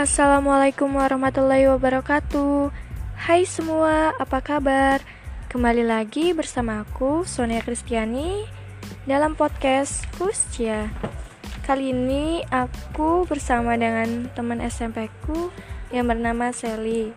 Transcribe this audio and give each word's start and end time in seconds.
Assalamualaikum 0.00 0.96
warahmatullahi 0.96 1.68
wabarakatuh. 1.76 2.72
Hai 3.20 3.44
semua, 3.44 4.16
apa 4.16 4.40
kabar? 4.40 5.04
Kembali 5.52 5.84
lagi 5.84 6.32
bersama 6.32 6.80
aku, 6.80 7.28
Sonia 7.28 7.60
Kristiani 7.60 8.48
Dalam 9.04 9.36
podcast 9.36 10.08
Kuscia. 10.16 10.88
Kali 11.68 11.92
ini 11.92 12.40
aku 12.48 13.28
bersama 13.28 13.76
dengan 13.76 14.32
teman 14.32 14.64
SMP 14.64 15.12
ku 15.28 15.52
yang 15.92 16.08
bernama 16.08 16.48
Sally. 16.48 17.12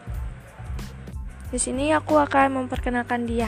Di 1.56 1.60
sini 1.64 1.96
aku 1.96 2.20
akan 2.20 2.68
memperkenalkan 2.68 3.24
dia. 3.24 3.48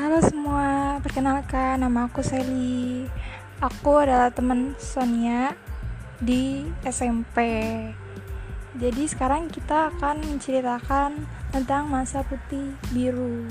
Halo 0.00 0.24
semua, 0.24 0.96
perkenalkan 1.04 1.84
nama 1.84 2.08
aku 2.08 2.24
Sally. 2.24 3.04
Aku 3.60 4.00
adalah 4.00 4.32
teman 4.32 4.80
Sonia 4.80 5.71
di 6.22 6.62
SMP. 6.86 7.38
Jadi 8.78 9.04
sekarang 9.10 9.50
kita 9.50 9.90
akan 9.92 10.22
menceritakan 10.22 11.26
tentang 11.50 11.90
masa 11.90 12.22
putih 12.22 12.72
biru. 12.94 13.44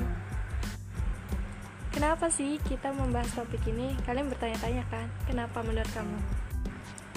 Kenapa 1.92 2.32
sih 2.32 2.58
kita 2.64 2.96
membahas 2.96 3.30
topik 3.36 3.62
ini? 3.68 3.94
Kalian 4.08 4.32
bertanya-tanya 4.32 4.88
kan, 4.88 5.06
kenapa 5.28 5.60
menurut 5.62 5.92
kamu? 5.92 6.18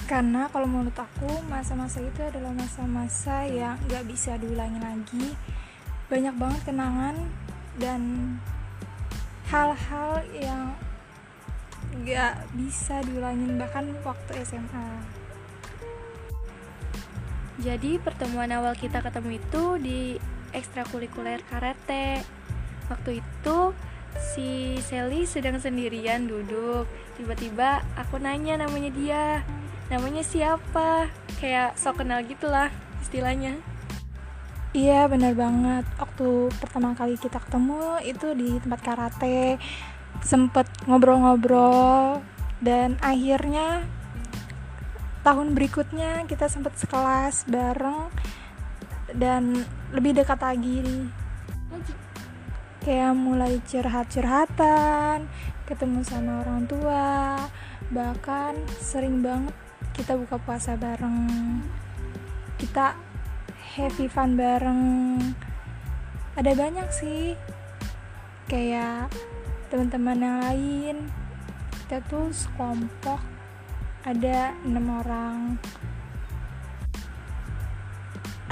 Karena 0.05 0.51
kalau 0.53 0.69
menurut 0.69 0.99
aku 0.99 1.31
masa-masa 1.49 2.03
itu 2.05 2.21
adalah 2.21 2.53
masa-masa 2.53 3.49
yang 3.49 3.79
gak 3.89 4.05
bisa 4.05 4.37
diulangi 4.37 4.83
lagi. 4.83 5.33
Banyak 6.13 6.35
banget 6.37 6.61
kenangan 6.69 7.17
dan 7.81 8.03
hal-hal 9.49 10.21
yang 10.35 10.77
gak 12.05 12.43
bisa 12.53 13.01
diulangin 13.07 13.57
bahkan 13.57 13.89
waktu 14.05 14.45
SMA. 14.45 15.14
Jadi 17.63 18.03
pertemuan 18.03 18.51
awal 18.51 18.75
kita 18.75 18.99
ketemu 18.99 19.39
itu 19.39 19.65
di 19.79 20.01
ekstrakurikuler 20.51 21.43
karate. 21.47 22.23
Waktu 22.91 23.23
itu 23.23 23.59
si 24.35 24.79
Sally 24.83 25.27
sedang 25.27 25.59
sendirian 25.63 26.27
duduk. 26.27 26.91
Tiba-tiba 27.15 27.87
aku 27.95 28.19
nanya 28.19 28.59
namanya 28.59 28.91
dia. 28.91 29.27
Namanya 29.91 30.27
siapa? 30.27 31.07
Kayak 31.39 31.79
sok 31.79 32.03
kenal 32.03 32.27
gitulah 32.27 32.75
istilahnya. 33.03 33.59
Iya 34.75 35.07
benar 35.07 35.39
banget. 35.39 35.87
Waktu 36.03 36.51
pertama 36.59 36.99
kali 36.99 37.15
kita 37.15 37.39
ketemu 37.39 38.03
itu 38.03 38.35
di 38.35 38.59
tempat 38.59 38.81
karate, 38.83 39.63
sempet 40.19 40.67
ngobrol-ngobrol 40.91 42.19
dan 42.59 42.99
akhirnya 42.99 43.87
tahun 45.25 45.57
berikutnya 45.57 46.29
kita 46.29 46.53
sempat 46.53 46.77
sekelas 46.77 47.49
bareng 47.49 48.13
dan 49.17 49.65
lebih 49.97 50.13
dekat 50.21 50.37
lagi. 50.37 51.09
Kayak 52.85 53.17
mulai 53.17 53.57
curhat-curhatan 53.65 55.25
ketemu 55.65 56.05
sama 56.05 56.45
orang 56.45 56.69
tua 56.69 57.41
bahkan 57.89 58.53
sering 58.77 59.25
banget 59.25 59.57
kita 59.97 60.13
buka 60.13 60.37
puasa 60.37 60.77
bareng. 60.77 61.25
Kita 62.61 62.93
happy 63.81 64.05
fun 64.13 64.37
bareng. 64.37 64.85
Ada 66.37 66.53
banyak 66.53 66.89
sih. 66.93 67.33
Kayak 68.45 69.09
teman-teman 69.73 70.21
yang 70.21 70.39
lain. 70.45 70.97
Kita 71.73 72.05
tuh 72.13 72.29
sekelompok 72.29 73.34
ada 74.05 74.53
enam 74.69 75.01
orang 75.01 75.57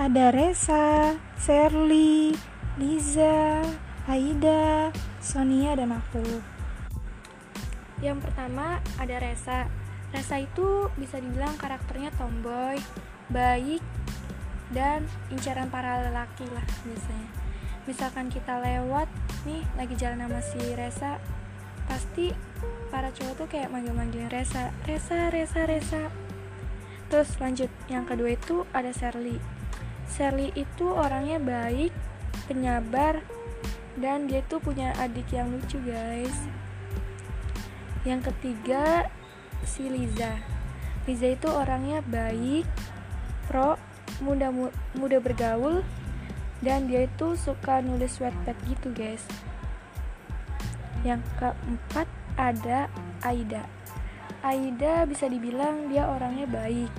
ada 0.00 0.32
Resa, 0.32 1.12
Serly, 1.36 2.32
Liza, 2.80 3.60
Aida, 4.08 4.88
Sonia 5.20 5.76
dan 5.76 5.92
aku. 5.92 6.40
Yang 8.00 8.24
pertama 8.24 8.80
ada 8.96 9.16
Resa. 9.20 9.68
Resa 10.10 10.40
itu 10.40 10.88
bisa 10.96 11.20
dibilang 11.20 11.54
karakternya 11.60 12.08
tomboy, 12.16 12.80
baik, 13.30 13.84
dan 14.72 15.04
incaran 15.28 15.68
para 15.68 16.02
lelaki 16.08 16.48
lah 16.50 16.64
biasanya. 16.88 17.28
Misalkan 17.84 18.26
kita 18.32 18.58
lewat 18.58 19.06
nih 19.44 19.62
lagi 19.76 19.94
jalan 20.00 20.24
sama 20.24 20.40
si 20.40 20.60
Resa, 20.72 21.20
pasti 21.92 22.32
para 22.88 23.12
cowok 23.12 23.44
tuh 23.44 23.48
kayak 23.52 23.68
manggil-manggilin 23.68 24.32
Resa 24.32 24.72
Resa 24.88 25.28
Resa 25.28 25.68
Resa 25.68 26.02
terus 27.12 27.36
lanjut 27.36 27.68
yang 27.92 28.08
kedua 28.08 28.32
itu 28.32 28.64
ada 28.72 28.88
Sherly. 28.88 29.36
Sherly 30.08 30.48
itu 30.56 30.88
orangnya 30.88 31.36
baik 31.36 31.92
penyabar 32.48 33.20
dan 34.00 34.24
dia 34.24 34.40
tuh 34.48 34.64
punya 34.64 34.96
adik 34.96 35.28
yang 35.36 35.52
lucu 35.52 35.76
guys. 35.84 36.32
Yang 38.08 38.32
ketiga 38.32 39.12
si 39.68 39.92
Liza. 39.92 40.40
Liza 41.04 41.28
itu 41.36 41.52
orangnya 41.52 42.00
baik 42.08 42.64
pro 43.44 43.76
muda 44.24 44.48
muda 44.96 45.20
bergaul 45.20 45.84
dan 46.64 46.88
dia 46.88 47.04
itu 47.04 47.36
suka 47.36 47.84
nulis 47.84 48.16
wetpad 48.16 48.56
gitu 48.64 48.88
guys 48.96 49.28
yang 51.02 51.22
keempat 51.38 52.06
ada 52.38 52.86
Aida. 53.22 53.66
Aida 54.42 55.06
bisa 55.06 55.30
dibilang 55.30 55.86
dia 55.90 56.08
orangnya 56.10 56.50
baik. 56.50 56.90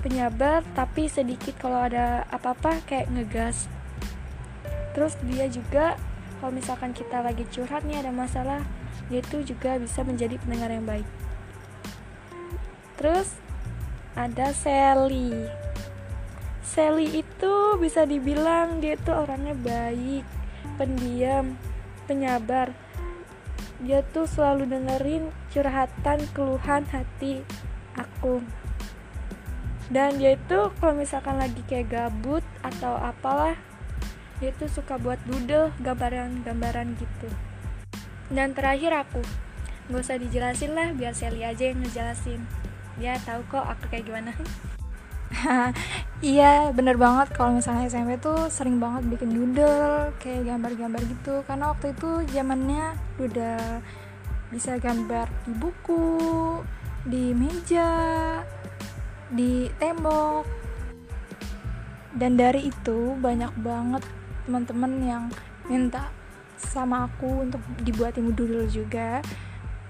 Penyabar 0.00 0.64
tapi 0.72 1.06
sedikit 1.06 1.54
kalau 1.60 1.86
ada 1.86 2.24
apa-apa 2.32 2.82
kayak 2.88 3.12
ngegas. 3.12 3.68
Terus 4.96 5.14
dia 5.28 5.46
juga 5.46 5.94
kalau 6.40 6.56
misalkan 6.56 6.96
kita 6.96 7.20
lagi 7.20 7.44
curhat 7.52 7.84
nih 7.84 8.00
ada 8.00 8.10
masalah, 8.10 8.64
dia 9.12 9.20
itu 9.20 9.44
juga 9.44 9.76
bisa 9.76 10.00
menjadi 10.00 10.40
pendengar 10.40 10.72
yang 10.72 10.88
baik. 10.88 11.06
Terus 12.96 13.36
ada 14.16 14.50
Sally. 14.56 15.46
Sally 16.64 17.22
itu 17.22 17.54
bisa 17.76 18.08
dibilang 18.08 18.80
dia 18.80 18.96
itu 18.96 19.12
orangnya 19.12 19.52
baik, 19.52 20.24
pendiam, 20.80 21.60
penyabar. 22.10 22.74
Dia 23.78 24.02
tuh 24.10 24.26
selalu 24.26 24.66
dengerin 24.66 25.30
curhatan 25.54 26.26
keluhan 26.34 26.82
hati 26.90 27.46
aku. 27.94 28.42
Dan 29.86 30.18
dia 30.18 30.34
itu 30.34 30.74
kalau 30.82 30.98
misalkan 30.98 31.38
lagi 31.38 31.62
kayak 31.70 31.94
gabut 31.94 32.42
atau 32.66 32.98
apalah 32.98 33.54
dia 34.42 34.50
tuh 34.58 34.66
suka 34.66 34.98
buat 34.98 35.22
doodle 35.28 35.70
gambaran-gambaran 35.78 36.98
gitu. 36.98 37.28
Dan 38.26 38.58
terakhir 38.58 39.06
aku 39.06 39.22
nggak 39.90 40.02
usah 40.02 40.18
dijelasin 40.18 40.72
lah 40.74 40.90
biar 40.94 41.14
Sally 41.14 41.46
aja 41.46 41.70
yang 41.70 41.82
ngejelasin. 41.82 42.42
Dia 42.98 43.18
tahu 43.22 43.46
kok 43.50 43.64
aku 43.64 43.86
kayak 43.90 44.10
gimana 44.10 44.32
iya 46.20 46.74
bener 46.74 46.98
banget. 46.98 47.32
Kalau 47.32 47.54
misalnya 47.54 47.86
SMP 47.86 48.18
tuh 48.18 48.50
sering 48.50 48.82
banget 48.82 49.06
bikin 49.06 49.30
doodle 49.32 50.10
kayak 50.18 50.46
gambar-gambar 50.46 51.02
gitu. 51.06 51.34
Karena 51.46 51.72
waktu 51.72 51.94
itu 51.94 52.10
zamannya 52.34 52.86
udah 53.22 53.58
bisa 54.50 54.76
gambar 54.82 55.30
di 55.46 55.52
buku 55.54 56.06
di 57.06 57.32
meja 57.32 57.90
di 59.30 59.70
tembok. 59.78 60.44
Dan 62.10 62.34
dari 62.34 62.68
itu 62.68 63.14
banyak 63.16 63.54
banget 63.62 64.02
teman-teman 64.44 64.92
yang 65.06 65.24
minta 65.70 66.10
sama 66.58 67.06
aku 67.06 67.46
untuk 67.46 67.62
dibuatin 67.80 68.34
doodle 68.34 68.66
juga 68.66 69.22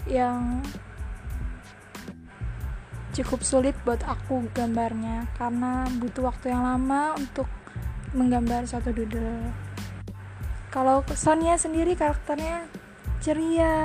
yang 0.05 0.61
cukup 3.21 3.45
sulit 3.45 3.77
buat 3.85 4.01
aku 4.09 4.49
gambarnya 4.57 5.29
karena 5.37 5.85
butuh 6.01 6.33
waktu 6.33 6.57
yang 6.57 6.65
lama 6.65 7.13
untuk 7.21 7.45
menggambar 8.17 8.65
satu 8.65 8.97
doodle. 8.97 9.53
Kalau 10.73 11.05
Sonia 11.13 11.61
sendiri 11.61 11.93
karakternya 11.93 12.65
ceria, 13.21 13.77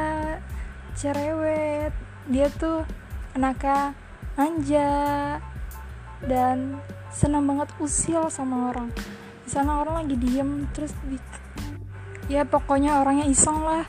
cerewet, 0.96 1.92
dia 2.32 2.48
tuh 2.56 2.88
anaknya 3.36 3.92
manja 4.40 4.94
dan 6.24 6.80
senang 7.12 7.44
banget 7.44 7.68
usil 7.84 8.32
sama 8.32 8.72
orang. 8.72 8.88
Di 9.44 9.50
sana 9.52 9.84
orang 9.84 10.08
lagi 10.08 10.16
diem 10.16 10.64
terus 10.72 10.96
di, 11.04 11.20
ya 12.32 12.48
pokoknya 12.48 13.04
orangnya 13.04 13.28
iseng 13.28 13.60
lah. 13.60 13.84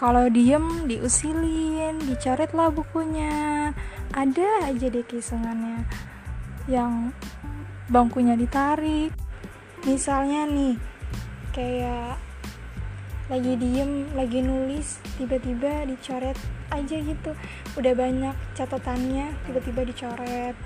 Kalau 0.00 0.28
diem 0.32 0.88
diusilin, 0.88 2.00
dicoret 2.08 2.52
lah 2.56 2.72
bukunya 2.72 3.72
ada 4.16 4.64
aja 4.64 4.88
deh 4.88 5.04
kisengannya 5.04 5.84
yang 6.64 7.12
bangkunya 7.92 8.32
ditarik. 8.32 9.12
Misalnya 9.84 10.48
nih 10.48 10.80
kayak 11.52 12.16
lagi 13.28 13.58
diem 13.60 14.08
lagi 14.16 14.40
nulis 14.40 15.04
tiba-tiba 15.20 15.84
dicoret 15.84 16.38
aja 16.72 16.96
gitu. 16.96 17.36
Udah 17.76 17.92
banyak 17.92 18.32
catatannya 18.56 19.36
tiba-tiba 19.44 19.84
dicoret. 19.84 20.56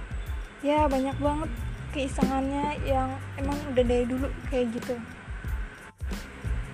Ya 0.63 0.87
banyak 0.87 1.19
banget 1.19 1.51
keisengannya 1.91 2.79
yang 2.87 3.11
emang 3.35 3.59
udah 3.75 3.83
dari 3.83 4.07
dulu 4.07 4.31
kayak 4.47 4.71
gitu. 4.79 4.95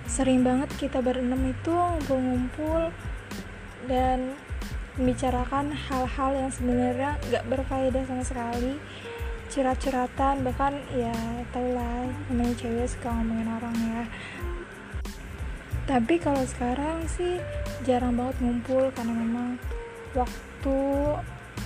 Sering 0.05 0.45
banget 0.45 0.69
kita 0.77 1.01
berenam 1.01 1.41
itu 1.41 1.73
ngumpul-ngumpul 1.73 2.93
dan 3.89 4.37
membicarakan 4.97 5.71
hal-hal 5.71 6.29
yang 6.33 6.49
sebenarnya 6.49 7.11
gak 7.29 7.45
berfaedah 7.45 8.03
sama 8.09 8.23
sekali. 8.25 8.81
Curhat-curhatan 9.47 10.43
bahkan 10.43 10.75
ya 10.91 11.15
tau 11.55 11.63
lah 11.71 12.03
namanya 12.27 12.53
cewek 12.59 12.89
suka 12.89 13.13
ngomongin 13.13 13.47
orang 13.47 13.77
ya. 13.77 14.03
Tapi 15.87 16.19
kalau 16.19 16.43
sekarang 16.43 17.07
sih 17.07 17.39
jarang 17.87 18.19
banget 18.19 18.35
ngumpul 18.43 18.91
karena 18.91 19.13
memang 19.15 19.55
waktu 20.11 20.79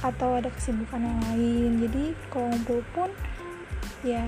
atau 0.06 0.30
ada 0.38 0.50
kesibukan 0.54 1.01
yang 1.01 1.19
lain. 1.31 1.72
Jadi 1.88 2.04
kalau 2.30 2.54
ngumpul 2.54 2.86
pun 2.94 3.10
ya 4.06 4.22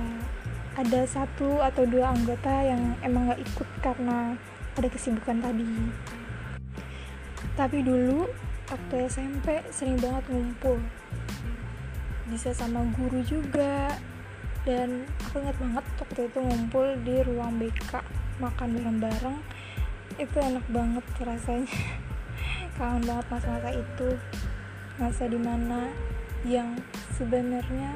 ada 0.74 1.06
satu 1.06 1.62
atau 1.62 1.86
dua 1.86 2.10
anggota 2.10 2.66
yang 2.66 2.98
emang 3.06 3.30
gak 3.30 3.42
ikut 3.46 3.70
karena 3.86 4.34
ada 4.74 4.88
kesibukan 4.90 5.38
tadi. 5.44 5.70
Tapi 7.54 7.86
dulu 7.86 8.26
waktu 8.72 8.96
SMP 9.10 9.60
sering 9.74 10.00
banget 10.00 10.24
ngumpul. 10.32 10.80
Bisa 12.30 12.56
sama 12.56 12.86
guru 12.96 13.20
juga. 13.26 13.92
Dan 14.64 15.04
aku 15.28 15.44
ingat 15.44 15.58
banget 15.60 15.86
waktu 16.00 16.22
itu 16.32 16.40
ngumpul 16.40 16.88
di 17.04 17.16
ruang 17.28 17.60
BK 17.60 18.00
makan 18.40 18.70
bareng-bareng. 18.80 19.38
Itu 20.16 20.38
enak 20.40 20.66
banget 20.72 21.06
rasanya. 21.20 21.68
Kangen 22.80 23.04
banget 23.04 23.26
masa-masa 23.28 23.72
itu. 23.76 24.10
Masa 24.96 25.24
di 25.28 25.40
mana 25.42 25.92
yang 26.48 26.80
sebenarnya 27.16 27.96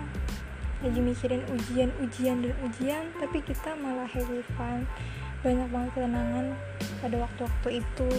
lagi 0.77 1.01
mikirin 1.01 1.41
ujian 1.49 1.89
ujian 1.99 2.37
dan 2.45 2.53
ujian 2.63 3.03
tapi 3.17 3.41
kita 3.41 3.73
malah 3.81 4.05
happy 4.05 4.45
fun 4.55 4.85
banyak 5.41 5.67
banget 5.73 5.91
kenangan 5.97 6.53
pada 7.01 7.15
waktu-waktu 7.17 7.81
itu 7.81 8.09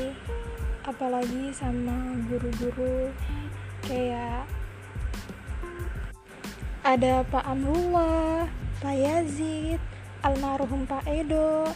apalagi 0.89 1.53
sama 1.53 2.17
guru-guru 2.33 3.13
kayak 3.85 4.49
ada 6.81 7.21
Pak 7.29 7.45
Amrullah, 7.45 8.49
Pak 8.81 8.97
Yazid, 8.97 9.77
almarhum 10.25 10.89
Pak 10.89 11.05
Edo, 11.05 11.69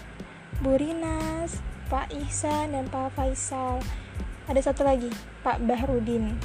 Bu 0.64 0.80
Rinas, 0.80 1.60
Pak 1.92 2.08
Ihsan 2.16 2.72
dan 2.72 2.88
Pak 2.88 3.12
Faisal. 3.12 3.84
Ada 4.48 4.72
satu 4.72 4.88
lagi, 4.88 5.12
Pak 5.44 5.60
Bahrudin 5.68 6.40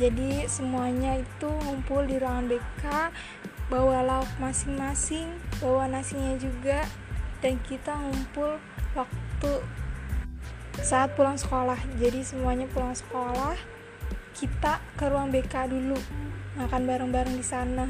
jadi 0.00 0.48
semuanya 0.48 1.20
itu 1.20 1.50
ngumpul 1.68 2.08
di 2.08 2.16
ruangan 2.16 2.48
BK 2.48 3.12
bawa 3.68 4.00
lauk 4.00 4.30
masing-masing 4.40 5.28
bawa 5.60 5.92
nasinya 5.92 6.40
juga 6.40 6.88
dan 7.44 7.60
kita 7.60 7.92
ngumpul 8.00 8.56
waktu 8.96 9.52
saat 10.80 11.12
pulang 11.14 11.36
sekolah. 11.36 11.78
Jadi 12.00 12.24
semuanya 12.24 12.66
pulang 12.72 12.96
sekolah 12.96 13.56
kita 14.36 14.80
ke 14.96 15.04
ruang 15.06 15.28
BK 15.28 15.68
dulu. 15.68 15.98
Makan 16.56 16.82
bareng-bareng 16.88 17.36
di 17.36 17.44
sana. 17.44 17.86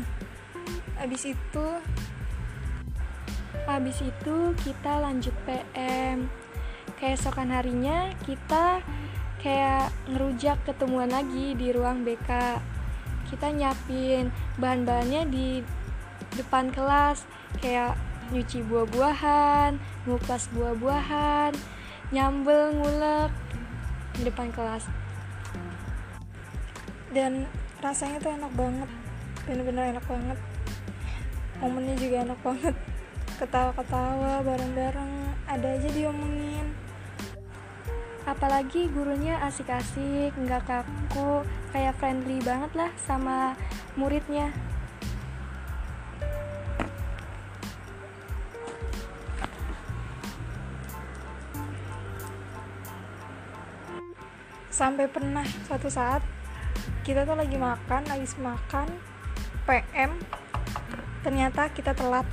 Habis 0.99 1.33
itu 1.33 1.67
habis 3.71 4.03
itu 4.03 4.37
kita 4.67 4.99
lanjut 4.99 5.35
PM 5.47 6.27
keesokan 6.99 7.55
harinya 7.55 8.11
kita 8.27 8.83
kayak 9.39 9.95
ngerujak 10.11 10.59
ketemuan 10.67 11.07
lagi 11.07 11.55
di 11.55 11.71
ruang 11.71 12.03
BK 12.03 12.59
kita 13.31 13.55
nyiapin 13.55 14.35
bahan-bahannya 14.59 15.23
di 15.31 15.49
depan 16.35 16.75
kelas. 16.75 17.25
Kayak 17.63 17.95
nyuci 18.31 18.63
buah-buahan 18.67 19.79
ngupas 20.07 20.51
buah-buahan 20.55 21.80
nyambel 22.11 22.75
ngulek 22.75 23.31
di 24.19 24.23
depan 24.27 24.51
kelas. 24.51 24.91
Dan 27.15 27.47
rasanya 27.79 28.19
tuh 28.19 28.35
enak 28.35 28.53
banget. 28.55 28.91
Bener-bener 29.47 29.95
enak 29.95 30.05
banget. 30.11 30.39
Momennya 31.63 31.95
juga 31.99 32.17
enak 32.27 32.41
banget. 32.43 32.75
Ketawa-ketawa 33.39 34.43
bareng-bareng. 34.43 35.13
Ada 35.47 35.69
aja 35.79 35.89
diomongin. 35.95 36.71
Apalagi 38.27 38.91
gurunya 38.91 39.39
asik-asik 39.43 40.35
nggak 40.35 40.67
kaku 40.67 41.43
kayak 41.75 41.99
friendly 41.99 42.39
banget 42.43 42.71
lah 42.79 42.91
sama 43.01 43.59
muridnya 43.99 44.55
sampai 54.81 55.13
pernah 55.13 55.45
suatu 55.69 55.93
saat 55.93 56.25
kita 57.05 57.29
tuh 57.29 57.37
lagi 57.37 57.61
makan 57.61 58.01
lagi 58.09 58.25
makan 58.41 58.89
PM 59.69 60.17
ternyata 61.21 61.69
kita 61.69 61.93
telat. 61.93 62.25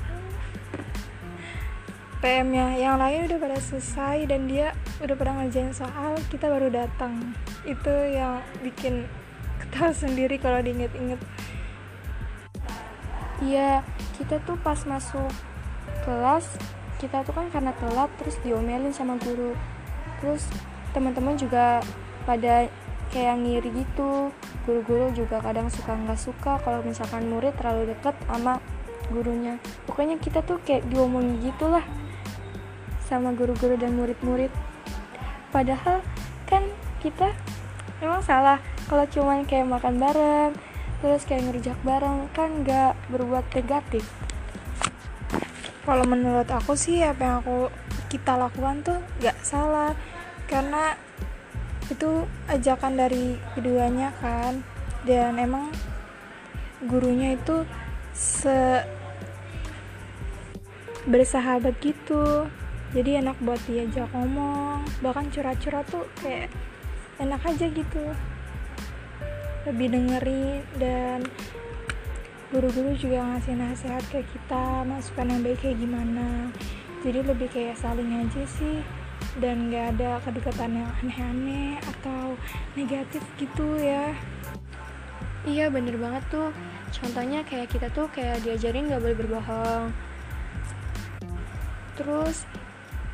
PM-nya 2.17 2.73
yang 2.81 2.97
lain 2.97 3.29
udah 3.29 3.37
pada 3.37 3.59
selesai 3.61 4.25
dan 4.25 4.49
dia 4.49 4.73
udah 5.03 5.13
pernah 5.13 5.43
ngerjain 5.43 5.75
soal 5.75 6.15
kita 6.31 6.47
baru 6.47 6.71
datang. 6.71 7.35
Itu 7.67 7.91
yang 7.91 8.39
bikin 8.63 9.05
ketawa 9.61 9.91
sendiri 9.91 10.39
kalau 10.39 10.63
diinget-inget. 10.63 11.19
Iya 13.43 13.83
kita 14.15 14.39
tuh 14.47 14.55
pas 14.63 14.81
masuk 14.87 15.29
kelas 16.07 16.47
kita 16.97 17.21
tuh 17.21 17.35
kan 17.35 17.51
karena 17.53 17.75
telat 17.75 18.09
terus 18.17 18.39
diomelin 18.41 18.95
sama 18.95 19.19
guru. 19.19 19.51
Terus 20.23 20.47
teman-teman 20.95 21.37
juga 21.37 21.83
pada 22.27 22.67
kayak 23.15 23.39
ngiri 23.39 23.71
gitu. 23.87 24.35
Guru-guru 24.67 25.15
juga 25.15 25.39
kadang 25.39 25.71
suka 25.71 25.95
nggak 25.95 26.19
suka 26.19 26.59
kalau 26.59 26.83
misalkan 26.83 27.31
murid 27.31 27.55
terlalu 27.55 27.95
deket 27.95 28.13
sama 28.27 28.59
gurunya. 29.07 29.55
Pokoknya 29.87 30.19
kita 30.19 30.43
tuh 30.43 30.59
kayak 30.67 30.83
diomongin 30.91 31.39
gitulah 31.39 31.87
sama 33.07 33.31
guru-guru 33.31 33.79
dan 33.79 33.95
murid-murid. 33.95 34.51
Padahal 35.55 36.03
kan 36.43 36.67
kita 36.99 37.31
memang 38.03 38.19
salah 38.19 38.59
kalau 38.91 39.07
cuman 39.07 39.47
kayak 39.47 39.71
makan 39.71 39.95
bareng 39.97 40.51
terus 40.97 41.23
kayak 41.29 41.45
ngerujak 41.47 41.77
bareng 41.87 42.27
kan 42.35 42.67
nggak 42.67 42.99
berbuat 43.07 43.47
negatif. 43.55 44.03
Kalau 45.87 46.03
menurut 46.03 46.51
aku 46.51 46.75
sih 46.75 46.99
apa 46.99 47.21
yang 47.23 47.37
aku 47.39 47.71
kita 48.11 48.35
lakukan 48.35 48.83
tuh 48.83 48.99
nggak 49.23 49.37
salah 49.39 49.95
karena 50.51 50.99
itu 51.87 52.27
ajakan 52.51 52.93
dari 52.99 53.39
keduanya 53.55 54.11
kan. 54.19 54.63
Dan 55.07 55.39
emang 55.39 55.71
gurunya 56.85 57.39
itu 57.39 57.63
se 58.11 58.83
bersahabat 61.07 61.79
gitu. 61.79 62.47
Jadi 62.91 63.19
enak 63.23 63.39
buat 63.43 63.59
diajak 63.67 64.11
ngomong. 64.11 64.83
Bahkan 64.99 65.31
curhat-curhat 65.31 65.87
tuh 65.87 66.07
kayak 66.19 66.51
enak 67.19 67.41
aja 67.43 67.65
gitu. 67.71 68.03
Lebih 69.67 69.87
dengerin 69.91 70.63
dan 70.79 71.27
guru-guru 72.47 72.95
juga 72.95 73.27
ngasih 73.27 73.59
nasihat 73.59 74.03
kayak 74.07 74.27
kita 74.31 74.87
masukan 74.87 75.27
yang 75.27 75.41
baik 75.43 75.59
kayak 75.59 75.79
gimana. 75.79 76.51
Jadi 77.03 77.19
lebih 77.23 77.47
kayak 77.51 77.75
saling 77.79 78.23
aja 78.23 78.43
sih 78.47 78.79
dan 79.37 79.69
gak 79.69 79.97
ada 79.97 80.17
kedekatan 80.25 80.81
yang 80.81 80.89
aneh-aneh 81.01 81.77
atau 81.81 82.33
negatif 82.73 83.21
gitu 83.37 83.77
ya. 83.77 84.13
Iya 85.45 85.69
bener 85.69 85.95
banget 86.01 86.23
tuh. 86.33 86.49
Contohnya 86.89 87.45
kayak 87.45 87.69
kita 87.69 87.87
tuh 87.93 88.09
kayak 88.09 88.41
diajarin 88.41 88.89
gak 88.89 89.01
boleh 89.01 89.17
berbohong. 89.17 89.93
Terus 91.97 92.45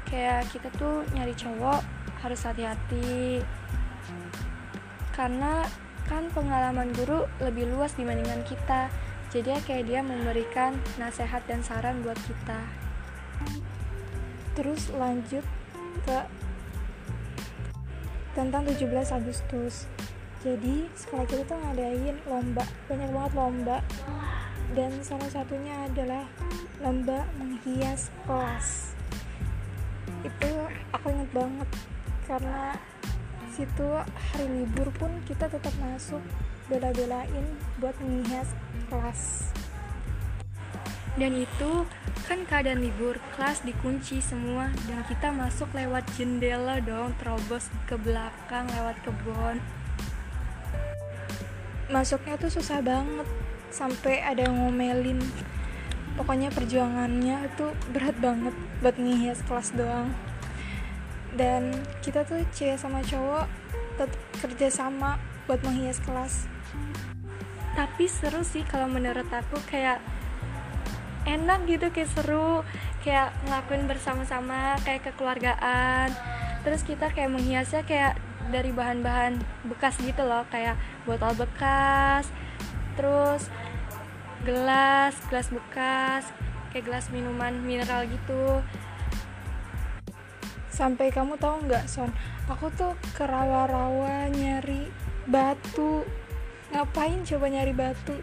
kayak 0.07 0.47
kita 0.51 0.71
tuh 0.79 1.03
nyari 1.11 1.35
cowok 1.35 1.81
harus 2.23 2.41
hati-hati. 2.47 3.43
Karena 5.11 5.67
kan 6.07 6.27
pengalaman 6.31 6.95
guru 6.95 7.27
lebih 7.43 7.67
luas 7.69 7.93
dibandingkan 7.99 8.43
kita. 8.47 8.87
Jadi 9.33 9.49
ya 9.49 9.59
kayak 9.65 9.85
dia 9.89 10.01
memberikan 10.05 10.77
nasihat 11.01 11.41
dan 11.49 11.65
saran 11.65 12.05
buat 12.05 12.17
kita. 12.23 12.59
Terus 14.53 14.93
lanjut 14.93 15.41
ke 16.01 16.19
tentang 18.33 18.65
17 18.65 18.89
Agustus. 19.13 19.85
Jadi 20.43 20.89
sekolah 20.97 21.23
kita 21.29 21.43
tuh 21.47 21.55
ngadain 21.55 22.17
lomba 22.27 22.65
banyak 22.89 23.09
banget 23.13 23.33
lomba. 23.37 23.77
Dan 24.73 24.91
salah 25.05 25.29
satunya 25.29 25.85
adalah 25.85 26.25
lomba 26.81 27.29
menghias 27.37 28.09
kelas. 28.25 28.97
Itu 30.25 30.51
aku 30.89 31.13
inget 31.13 31.29
banget 31.29 31.69
karena 32.25 32.73
situ 33.53 33.85
hari 34.33 34.45
libur 34.49 34.89
pun 34.97 35.13
kita 35.29 35.45
tetap 35.45 35.71
masuk 35.77 36.23
bela-belain 36.65 37.45
buat 37.77 37.93
menghias 38.01 38.49
kelas 38.89 39.53
dan 41.13 41.37
itu 41.37 41.85
kan 42.25 42.41
keadaan 42.49 42.81
libur 42.81 43.21
kelas 43.37 43.61
dikunci 43.61 44.17
semua 44.17 44.73
dan 44.89 45.05
kita 45.05 45.29
masuk 45.29 45.69
lewat 45.77 46.01
jendela 46.17 46.81
dong 46.81 47.13
terobos 47.21 47.69
ke 47.85 47.93
belakang 48.01 48.65
lewat 48.73 48.97
kebun. 49.05 49.61
Masuknya 51.93 52.39
tuh 52.41 52.49
susah 52.49 52.81
banget 52.81 53.27
sampai 53.69 54.25
ada 54.25 54.49
yang 54.49 54.57
ngomelin. 54.57 55.21
Pokoknya 56.17 56.49
perjuangannya 56.53 57.49
itu 57.49 57.65
berat 57.93 58.17
banget 58.17 58.53
buat 58.81 58.97
ngehias 58.97 59.45
kelas 59.45 59.73
doang. 59.77 60.09
Dan 61.33 61.73
kita 62.05 62.25
tuh 62.25 62.41
cewek 62.53 62.77
sama 62.77 63.01
cowok 63.05 63.45
tetap 63.97 64.21
kerja 64.41 64.67
sama 64.69 65.21
buat 65.45 65.61
menghias 65.61 66.01
kelas. 66.01 66.49
Tapi 67.73 68.05
seru 68.05 68.45
sih 68.45 68.61
kalau 68.65 68.85
menurut 68.85 69.25
aku 69.33 69.57
kayak 69.65 69.97
enak 71.23 71.65
gitu 71.67 71.87
kayak 71.91 72.11
seru 72.11 72.63
kayak 73.03 73.31
ngelakuin 73.47 73.87
bersama-sama 73.87 74.75
kayak 74.83 75.11
kekeluargaan. 75.11 76.11
Terus 76.63 76.81
kita 76.87 77.11
kayak 77.11 77.31
menghiasnya 77.31 77.83
kayak 77.83 78.19
dari 78.51 78.75
bahan-bahan 78.75 79.39
bekas 79.67 79.95
gitu 80.03 80.23
loh 80.27 80.43
kayak 80.51 80.75
botol 81.07 81.31
bekas 81.31 82.27
terus 82.99 83.47
gelas 84.43 85.15
gelas 85.31 85.47
bekas 85.47 86.27
kayak 86.75 86.83
gelas 86.89 87.07
minuman 87.13 87.55
mineral 87.63 88.03
gitu. 88.07 88.59
Sampai 90.73 91.13
kamu 91.13 91.37
tahu 91.37 91.69
nggak 91.69 91.85
son? 91.85 92.09
Aku 92.49 92.67
tuh 92.73 92.97
ke 93.13 93.23
rawa-rawa 93.23 94.27
nyari 94.33 94.89
batu. 95.29 96.03
Ngapain 96.73 97.21
coba 97.23 97.45
nyari 97.47 97.71
batu 97.71 98.17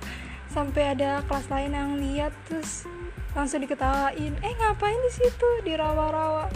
sampai 0.51 0.99
ada 0.99 1.23
kelas 1.31 1.47
lain 1.47 1.73
yang 1.73 1.91
lihat 1.99 2.35
terus 2.51 2.85
langsung 3.33 3.63
diketawain 3.63 4.35
eh 4.43 4.55
ngapain 4.59 4.99
di 4.99 5.13
situ? 5.15 5.49
Di 5.63 5.79
rawa-rawa 5.79 6.51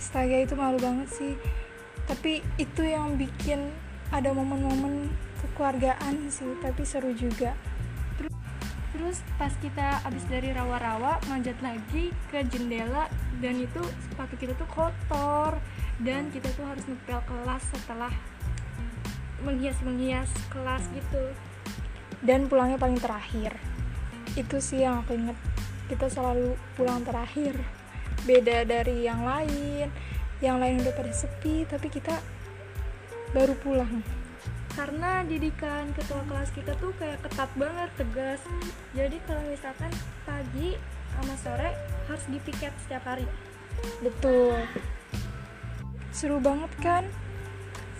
astaga 0.00 0.36
itu 0.40 0.56
malu 0.56 0.80
banget 0.80 1.08
sih. 1.12 1.34
Tapi 2.08 2.40
itu 2.56 2.82
yang 2.84 3.20
bikin 3.20 3.68
ada 4.12 4.32
momen-momen 4.32 5.12
kekeluargaan 5.44 6.32
sih 6.32 6.56
tapi 6.64 6.82
seru 6.88 7.12
juga. 7.12 7.52
Terus 8.94 9.20
pas 9.36 9.52
kita 9.60 10.00
abis 10.06 10.24
dari 10.30 10.54
rawa-rawa 10.54 11.20
manjat 11.28 11.58
lagi 11.60 12.14
ke 12.32 12.46
jendela 12.48 13.10
dan 13.44 13.60
itu 13.60 13.82
sepatu 14.08 14.34
kita 14.40 14.56
tuh 14.56 14.68
kotor. 14.72 15.60
Dan 15.94 16.26
kita 16.34 16.50
tuh 16.58 16.66
harus 16.66 16.82
ngepel 16.90 17.22
kelas 17.22 17.62
setelah 17.70 18.10
menghias-menghias 19.46 20.26
kelas 20.50 20.82
gitu 20.90 21.22
dan 22.24 22.48
pulangnya 22.48 22.80
paling 22.80 22.98
terakhir. 22.98 23.52
Itu 24.34 24.58
sih 24.58 24.82
yang 24.82 25.04
aku 25.04 25.14
inget 25.14 25.38
kita 25.86 26.08
selalu 26.08 26.56
pulang 26.74 27.04
terakhir. 27.04 27.60
Beda 28.24 28.64
dari 28.64 29.04
yang 29.04 29.22
lain. 29.22 29.92
Yang 30.40 30.56
lain 30.60 30.74
udah 30.82 30.94
pada 30.96 31.12
sepi 31.12 31.68
tapi 31.68 31.92
kita 31.92 32.16
baru 33.36 33.54
pulang. 33.60 34.00
Karena 34.74 35.22
didikan 35.22 35.94
ketua 35.94 36.24
kelas 36.26 36.50
kita 36.50 36.74
tuh 36.82 36.90
kayak 36.98 37.22
ketat 37.22 37.46
banget 37.54 37.90
tegas. 37.94 38.42
Jadi 38.96 39.22
kalau 39.28 39.44
misalkan 39.46 39.92
pagi 40.26 40.74
sama 41.14 41.34
sore 41.38 41.70
harus 42.10 42.24
dipiket 42.26 42.74
setiap 42.82 43.06
hari. 43.06 43.28
Betul. 44.02 44.58
Seru 46.10 46.42
banget 46.42 46.72
kan? 46.82 47.04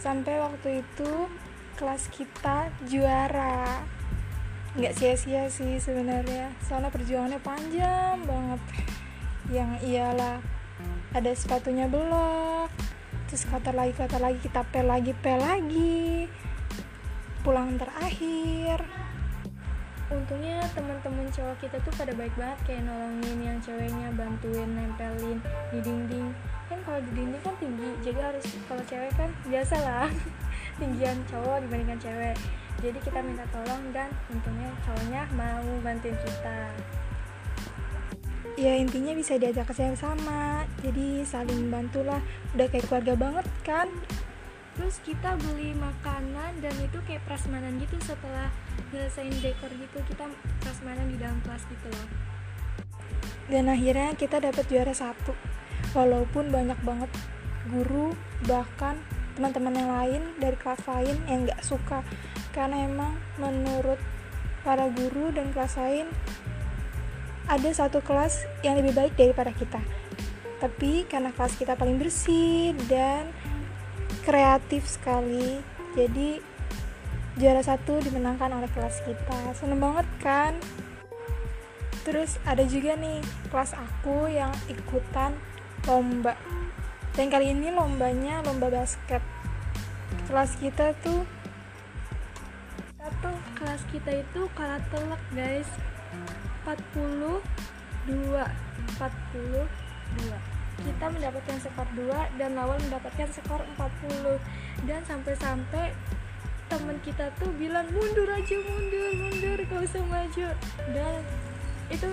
Sampai 0.02 0.43
waktu 0.43 0.83
itu 0.83 1.31
kelas 1.78 2.11
kita 2.11 2.71
juara 2.87 3.83
nggak 4.75 4.95
sia-sia 4.99 5.47
sih 5.47 5.78
sebenarnya. 5.78 6.50
Soalnya 6.66 6.90
perjuangannya 6.90 7.40
panjang 7.43 8.19
banget. 8.26 8.61
Yang 9.50 9.71
iyalah 9.87 10.38
ada 11.14 11.31
sepatunya 11.31 11.87
belok 11.87 12.66
terus 13.31 13.47
kotor 13.49 13.75
lagi 13.75 13.95
kotor 13.97 14.21
lagi 14.21 14.38
kita 14.43 14.62
pel 14.69 14.87
lagi 14.87 15.12
pel 15.19 15.38
lagi. 15.38 16.26
Pulang 17.43 17.78
terakhir. 17.78 18.83
Untungnya 20.12 20.62
teman-teman 20.76 21.26
cowok 21.33 21.57
kita 21.64 21.81
tuh 21.83 21.90
pada 21.97 22.12
baik 22.14 22.31
banget 22.38 22.59
kayak 22.69 22.83
nolongin 22.87 23.38
yang 23.40 23.59
ceweknya 23.59 24.12
bantuin 24.14 24.69
nempelin 24.71 25.38
di 25.75 25.78
dinding. 25.83 26.28
Kan 26.71 26.78
kalau 26.87 27.00
di 27.02 27.11
dinding 27.11 27.43
kan 27.43 27.54
tinggi 27.59 27.90
jadi 28.04 28.21
harus 28.23 28.45
kalau 28.71 28.85
cewek 28.87 29.12
kan 29.19 29.31
biasa 29.50 29.76
lah 29.83 30.09
tinggian 30.78 31.19
cowok 31.26 31.64
dibandingkan 31.66 31.99
cewek 31.99 32.37
jadi 32.84 33.00
kita 33.00 33.24
minta 33.24 33.48
tolong 33.48 33.80
dan 33.96 34.12
untungnya 34.28 34.68
cowoknya 34.84 35.22
mau 35.32 35.64
bantuin 35.80 36.12
kita. 36.20 36.60
Ya 38.60 38.76
intinya 38.76 39.16
bisa 39.16 39.40
diajak 39.40 39.72
kerja 39.72 39.96
sama 39.96 40.68
jadi 40.84 41.24
saling 41.24 41.72
bantulah. 41.72 42.20
Udah 42.52 42.68
kayak 42.68 42.84
keluarga 42.92 43.16
banget 43.16 43.46
kan? 43.64 43.88
Terus 44.76 45.00
kita 45.00 45.32
beli 45.40 45.72
makanan 45.72 46.60
dan 46.60 46.74
itu 46.76 47.00
kayak 47.08 47.24
prasmanan 47.24 47.80
gitu 47.80 47.96
setelah 48.04 48.52
nyelesain 48.92 49.32
dekor 49.40 49.72
gitu. 49.72 49.98
Kita 50.04 50.28
prasmanan 50.60 51.08
di 51.08 51.16
dalam 51.16 51.40
kelas 51.40 51.64
gitu 51.64 51.88
loh. 51.88 52.08
Dan 53.48 53.72
akhirnya 53.72 54.12
kita 54.12 54.44
dapat 54.44 54.68
juara 54.68 54.92
satu. 54.92 55.32
Walaupun 55.96 56.52
banyak 56.52 56.76
banget 56.84 57.08
guru 57.72 58.12
bahkan 58.44 59.00
teman-teman 59.34 59.74
yang 59.74 59.90
lain 59.90 60.22
dari 60.38 60.56
kelas 60.60 60.84
lain 60.86 61.16
yang 61.26 61.48
nggak 61.48 61.62
suka 61.64 62.06
karena 62.54 62.87
emang 62.87 63.18
menurut 63.37 63.99
para 64.62 64.88
guru 64.88 65.34
dan 65.34 65.50
kelas 65.50 65.76
lain 65.76 66.06
ada 67.44 67.68
satu 67.68 68.00
kelas 68.00 68.49
yang 68.64 68.80
lebih 68.80 68.96
baik 68.96 69.12
daripada 69.18 69.52
kita. 69.52 69.82
Tapi 70.62 71.04
karena 71.04 71.34
kelas 71.34 71.61
kita 71.61 71.76
paling 71.76 72.00
bersih 72.00 72.73
dan 72.88 73.28
kreatif 74.25 74.88
sekali 74.88 75.61
jadi 75.92 76.40
juara 77.37 77.61
satu 77.61 78.00
dimenangkan 78.00 78.49
oleh 78.54 78.70
kelas 78.73 79.04
kita. 79.04 79.52
Seneng 79.58 79.82
banget 79.82 80.06
kan? 80.23 80.56
Terus 82.06 82.40
ada 82.49 82.64
juga 82.64 82.96
nih 82.96 83.20
kelas 83.52 83.76
aku 83.76 84.32
yang 84.32 84.54
ikutan 84.70 85.37
lomba. 85.84 86.38
Dan 87.12 87.28
kali 87.28 87.52
ini 87.52 87.68
lombanya 87.68 88.40
lomba 88.46 88.73
basket. 88.73 89.20
Kelas 90.30 90.56
kita 90.56 90.96
tuh 91.04 91.28
tuh 93.20 93.37
kelas 93.58 93.82
kita 93.92 94.25
itu 94.25 94.40
kalah 94.56 94.80
telak 94.88 95.23
guys. 95.34 95.68
42 96.64 97.40
42 98.08 99.68
kita 100.84 101.06
mendapatkan 101.06 101.56
skor 101.62 101.88
2 101.96 102.40
dan 102.40 102.50
lawan 102.58 102.80
mendapatkan 102.88 103.28
skor 103.30 103.62
40 103.78 104.88
dan 104.88 105.00
sampai-sampai 105.06 105.94
teman 106.68 106.99
kita 107.04 107.30
tuh 107.38 107.52
bilang 107.61 107.87
mundur 107.92 108.26
aja 108.26 108.56
mundur 108.58 109.11
mundur 109.16 109.58
gak 109.68 109.80
usah 109.84 110.04
maju. 110.08 110.49
Dan 110.92 111.20
itu 111.92 112.08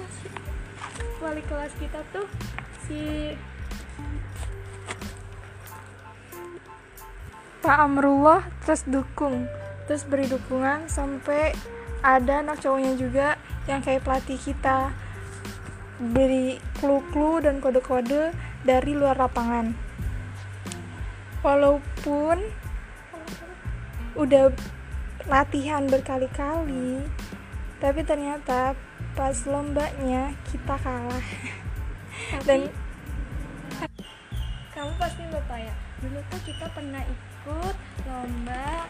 wali 1.23 1.41
kelas 1.47 1.73
kita 1.79 2.03
tuh 2.11 2.27
si 2.85 3.33
Pak 7.61 7.77
Amrullah 7.77 8.41
terus 8.65 8.83
dukung 8.89 9.45
terus 9.85 10.03
beri 10.05 10.29
dukungan 10.29 10.87
sampai 10.87 11.55
ada 12.01 12.41
anak 12.41 12.61
cowoknya 12.61 12.93
juga 12.97 13.27
yang 13.69 13.81
kayak 13.85 14.01
pelatih 14.01 14.37
kita. 14.41 14.93
Beri 16.01 16.57
clue-clue 16.81 17.45
dan 17.45 17.61
kode-kode 17.61 18.33
dari 18.65 18.91
luar 18.97 19.17
lapangan. 19.21 19.77
Walaupun 21.45 22.41
udah 24.17 24.51
latihan 25.29 25.85
berkali-kali 25.87 27.05
tapi 27.81 28.05
ternyata 28.05 28.77
pas 29.17 29.37
lombanya 29.49 30.37
kita 30.53 30.75
kalah. 30.77 31.25
Tapi, 32.31 32.45
dan 32.45 32.59
kamu 34.71 34.91
pasti 35.01 35.23
lupa 35.29 35.55
ya 35.57 35.73
dulu 36.01 36.19
tuh 36.29 36.41
kita 36.45 36.65
pernah 36.73 37.01
ikut 37.05 37.75
lomba 38.05 38.85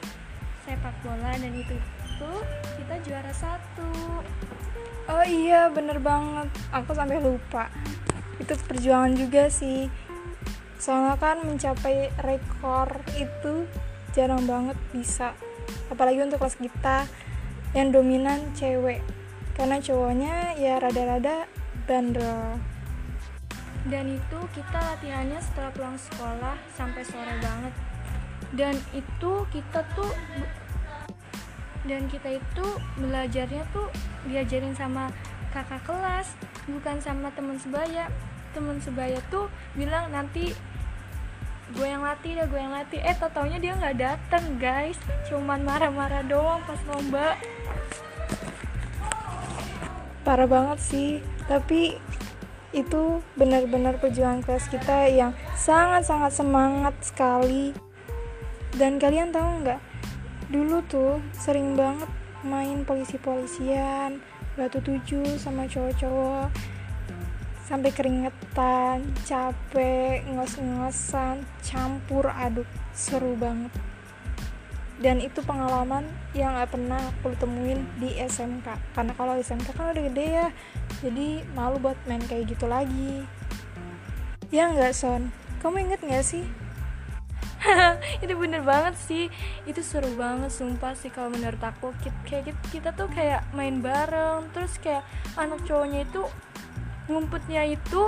sepak 0.66 0.96
bola 1.02 1.34
dan 1.34 1.54
itu 1.54 1.76
tuh 2.22 2.42
kita 2.78 2.96
juara 3.06 3.34
satu. 3.34 3.90
Oh 5.10 5.26
iya 5.26 5.68
bener 5.74 5.98
banget. 5.98 6.48
Aku 6.70 6.94
sampai 6.94 7.18
lupa. 7.18 7.68
Itu 8.38 8.54
perjuangan 8.70 9.18
juga 9.18 9.50
sih. 9.50 9.90
Soalnya 10.78 11.18
kan 11.18 11.42
mencapai 11.46 12.14
rekor 12.22 13.02
itu 13.18 13.66
jarang 14.14 14.46
banget 14.46 14.78
bisa. 14.94 15.34
Apalagi 15.90 16.22
untuk 16.22 16.42
kelas 16.42 16.58
kita 16.58 17.10
yang 17.74 17.90
dominan 17.90 18.54
cewek. 18.54 19.02
Karena 19.58 19.82
cowoknya 19.82 20.58
ya 20.58 20.78
rada-rada 20.78 21.50
bandel. 21.90 22.58
Dan 23.82 24.14
itu 24.14 24.40
kita 24.54 24.78
latihannya 24.78 25.42
setelah 25.42 25.74
pulang 25.74 25.98
sekolah 25.98 26.56
sampai 26.78 27.02
sore 27.02 27.34
banget 27.42 27.74
dan 28.52 28.76
itu 28.92 29.32
kita 29.52 29.80
tuh 29.96 30.12
dan 31.88 32.06
kita 32.12 32.38
itu 32.38 32.66
belajarnya 33.00 33.66
tuh 33.74 33.90
diajarin 34.30 34.76
sama 34.78 35.10
kakak 35.50 35.82
kelas 35.84 36.28
bukan 36.70 36.98
sama 37.02 37.34
teman 37.34 37.58
sebaya. 37.58 38.08
Teman 38.52 38.78
sebaya 38.84 39.18
tuh 39.32 39.48
bilang 39.74 40.12
nanti 40.12 40.52
gue 41.72 41.88
yang 41.88 42.04
latih 42.04 42.38
dah 42.38 42.46
gue 42.46 42.60
yang 42.60 42.76
latih. 42.76 43.00
Eh 43.02 43.16
tau 43.18 43.32
taunya 43.32 43.58
dia 43.58 43.74
nggak 43.74 43.98
dateng 43.98 44.60
guys. 44.60 45.00
Cuman 45.32 45.64
marah-marah 45.66 46.22
doang 46.28 46.62
pas 46.68 46.80
lomba. 46.86 47.40
Parah 50.22 50.46
banget 50.46 50.80
sih. 50.84 51.12
Tapi 51.50 51.98
itu 52.72 53.20
benar-benar 53.36 54.00
perjuangan 54.00 54.46
kelas 54.46 54.72
kita 54.72 55.12
yang 55.12 55.36
sangat-sangat 55.60 56.32
semangat 56.32 56.96
sekali 57.04 57.76
dan 58.80 58.96
kalian 58.96 59.36
tahu 59.36 59.68
nggak? 59.68 59.82
Dulu 60.48 60.80
tuh 60.88 61.20
sering 61.36 61.76
banget 61.76 62.08
main 62.44 62.88
polisi-polisian 62.88 64.24
batu 64.56 64.80
tujuh 64.80 65.28
sama 65.36 65.68
cowok-cowok. 65.68 66.52
Sampai 67.68 67.92
keringetan 67.96 69.08
capek 69.24 70.28
ngos-ngosan 70.28 71.44
campur 71.64 72.28
aduk. 72.32 72.68
Seru 72.92 73.36
banget. 73.40 73.72
Dan 75.02 75.18
itu 75.18 75.42
pengalaman 75.42 76.06
yang 76.38 76.54
gak 76.54 76.78
pernah 76.78 77.00
aku 77.00 77.34
temuin 77.42 77.90
di 77.98 78.22
SMK 78.22 78.94
karena 78.94 79.18
kalau 79.18 79.34
SMK 79.34 79.74
kan 79.74 79.98
udah 79.98 80.04
gede 80.14 80.26
ya 80.30 80.48
jadi 81.02 81.42
malu 81.58 81.82
buat 81.82 81.98
main 82.06 82.22
kayak 82.22 82.54
gitu 82.54 82.70
lagi. 82.70 83.26
Ya 84.54 84.70
nggak 84.70 84.94
Son? 84.94 85.34
Kamu 85.64 85.90
inget 85.90 86.06
gak 86.06 86.22
sih 86.22 86.46
itu 88.24 88.34
bener 88.34 88.62
banget 88.66 88.96
sih. 88.98 89.26
Itu 89.70 89.82
seru 89.86 90.10
banget 90.18 90.50
sumpah 90.50 90.98
sih 90.98 91.14
kalau 91.14 91.30
menurut 91.30 91.62
aku. 91.62 91.94
Kayak 92.26 92.54
kita, 92.54 92.62
kita 92.74 92.90
tuh 92.98 93.08
kayak 93.14 93.46
main 93.54 93.80
bareng 93.80 94.50
terus 94.54 94.78
kayak 94.82 95.06
anak 95.38 95.62
cowoknya 95.66 96.06
itu 96.06 96.26
ngumpetnya 97.10 97.64
itu 97.70 98.04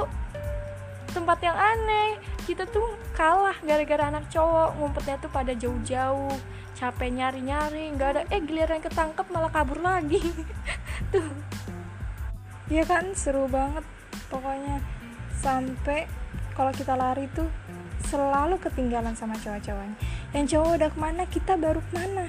tempat 1.14 1.40
yang 1.46 1.58
aneh. 1.58 2.18
Kita 2.44 2.66
tuh 2.68 2.98
kalah 3.14 3.56
gara-gara 3.62 4.10
anak 4.10 4.28
cowok 4.34 4.76
ngumpetnya 4.82 5.16
tuh 5.22 5.32
pada 5.32 5.54
jauh-jauh 5.54 6.34
capek 6.74 7.14
nyari-nyari 7.14 7.94
nggak 7.94 8.10
ada 8.18 8.22
eh 8.34 8.42
giliran 8.42 8.82
ketangkep 8.82 9.30
malah 9.30 9.54
kabur 9.54 9.80
lagi. 9.80 10.20
Tuh. 11.14 11.30
Iya 12.68 12.84
kan? 12.90 13.14
Seru 13.14 13.46
banget 13.46 13.86
pokoknya. 14.28 14.82
Sampai 15.38 16.10
kalau 16.58 16.74
kita 16.74 16.98
lari 16.98 17.30
tuh 17.32 17.50
selalu 18.08 18.60
ketinggalan 18.60 19.16
sama 19.16 19.40
cowok-cowoknya. 19.40 19.98
Yang 20.36 20.46
cowok 20.58 20.70
udah 20.78 20.90
ke 20.92 21.00
mana 21.00 21.24
kita 21.30 21.54
baru 21.56 21.80
ke 21.80 21.92
mana? 21.96 22.26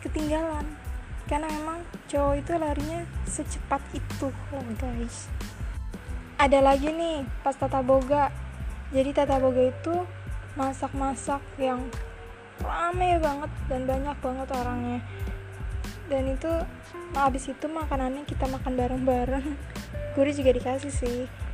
Ketinggalan. 0.00 0.66
Karena 1.26 1.50
memang 1.50 1.82
cowok 2.06 2.34
itu 2.38 2.52
larinya 2.54 3.00
secepat 3.26 3.82
itu 3.90 4.30
loh 4.30 4.62
guys. 4.78 5.26
Ada 6.38 6.62
lagi 6.62 6.92
nih 6.92 7.26
pas 7.42 7.56
tata 7.58 7.82
boga. 7.82 8.30
Jadi 8.94 9.10
tata 9.10 9.42
boga 9.42 9.66
itu 9.66 10.06
masak-masak 10.54 11.42
yang 11.58 11.82
rame 12.62 13.18
banget 13.18 13.50
dan 13.66 13.82
banyak 13.84 14.16
banget 14.22 14.48
orangnya. 14.54 15.00
Dan 16.06 16.30
itu 16.30 16.52
nah, 17.10 17.26
abis 17.26 17.50
itu 17.50 17.66
makanannya 17.66 18.22
kita 18.22 18.46
makan 18.46 18.72
bareng-bareng. 18.78 19.46
Guru 20.14 20.30
juga 20.30 20.54
dikasih 20.54 20.94
sih 20.94 21.45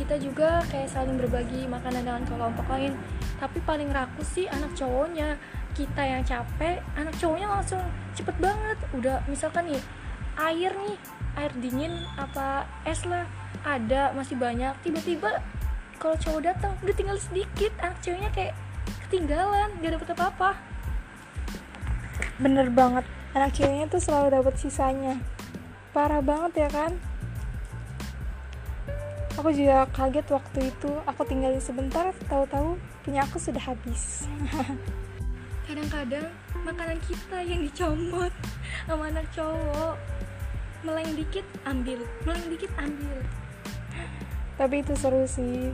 kita 0.00 0.16
juga 0.16 0.64
kayak 0.72 0.88
saling 0.88 1.20
berbagi 1.20 1.68
makanan 1.68 2.08
dengan 2.08 2.24
kelompok 2.24 2.64
lain. 2.72 2.96
Tapi 3.36 3.60
paling 3.68 3.92
rakus 3.92 4.32
sih 4.32 4.48
anak 4.48 4.72
cowoknya. 4.72 5.36
Kita 5.76 6.00
yang 6.00 6.24
capek 6.24 6.80
anak 6.96 7.12
cowoknya 7.20 7.52
langsung 7.52 7.84
cepet 8.16 8.32
banget. 8.40 8.80
Udah 8.96 9.20
misalkan 9.28 9.68
nih 9.68 9.82
air 10.40 10.72
nih 10.72 10.96
air 11.36 11.52
dingin 11.60 11.92
apa 12.16 12.64
es 12.88 13.04
lah. 13.04 13.28
Ada 13.60 14.16
masih 14.16 14.40
banyak. 14.40 14.72
Tiba-tiba 14.80 15.44
kalau 16.00 16.16
cowok 16.16 16.48
datang 16.48 16.72
udah 16.80 16.94
tinggal 16.96 17.20
sedikit 17.20 17.76
anak 17.84 18.00
ceweknya 18.00 18.32
kayak 18.32 18.56
ketinggalan 19.06 19.68
gak 19.84 20.00
dapet 20.00 20.08
apa-apa. 20.16 20.50
Bener 22.40 22.72
banget. 22.72 23.04
Anak 23.36 23.52
ceweknya 23.52 23.84
tuh 23.92 24.00
selalu 24.00 24.40
dapet 24.40 24.56
sisanya. 24.56 25.20
Parah 25.92 26.24
banget 26.24 26.64
ya 26.64 26.68
kan 26.72 27.09
aku 29.40 29.56
juga 29.56 29.88
kaget 29.96 30.28
waktu 30.28 30.58
itu. 30.68 30.92
Aku 31.08 31.24
tinggalin 31.24 31.64
sebentar 31.64 32.12
tahu-tahu 32.28 32.76
punya 33.00 33.24
aku 33.24 33.40
sudah 33.40 33.64
habis. 33.64 34.28
Kadang-kadang 35.66 36.28
makanan 36.60 37.00
kita 37.08 37.40
yang 37.40 37.64
dicomot 37.64 38.28
sama 38.84 39.08
anak 39.08 39.24
cowok. 39.32 39.96
Meleng 40.84 41.16
dikit 41.16 41.46
ambil. 41.64 42.04
Meleng 42.28 42.46
dikit 42.52 42.72
ambil. 42.76 43.16
Tapi 44.60 44.84
itu 44.84 44.92
seru 45.00 45.24
sih. 45.24 45.72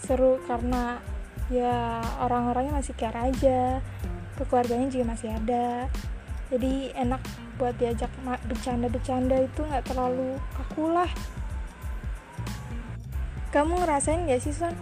Seru 0.00 0.40
karena 0.48 1.04
ya 1.52 2.00
orang-orangnya 2.24 2.80
masih 2.80 2.96
care 2.96 3.20
aja. 3.20 3.84
Keluarganya 4.40 4.88
juga 4.88 5.12
masih 5.12 5.28
ada. 5.28 5.92
Jadi 6.48 6.88
enak 6.96 7.20
buat 7.60 7.76
diajak 7.76 8.08
bercanda-bercanda 8.48 9.44
itu 9.44 9.60
nggak 9.60 9.92
terlalu 9.92 10.36
kaku 10.56 10.92
lah 10.92 11.08
kamu 13.56 13.72
ngerasain 13.80 14.28
gak 14.28 14.44
sih 14.44 14.52
Son? 14.52 14.76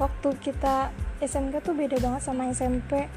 Waktu 0.00 0.40
kita 0.40 0.88
SMK 1.20 1.60
tuh 1.60 1.76
beda 1.76 2.00
banget 2.00 2.24
sama 2.24 2.48
SMP 2.48 3.12